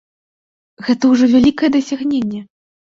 [0.89, 2.47] Гэта ўжо вялікае дасягненне!